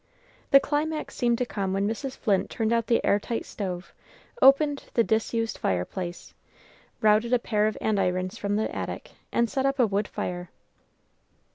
[0.49, 2.17] The climax seemed to come when Mrs.
[2.17, 3.93] Flint turned out the air tight stove,
[4.41, 6.33] opened the disused fireplace,
[7.01, 10.49] routed a pair of andirons from the attic, and set up a wood fire.